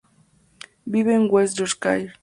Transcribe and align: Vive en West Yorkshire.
Vive 0.87 1.13
en 1.13 1.29
West 1.31 1.59
Yorkshire. 1.59 2.11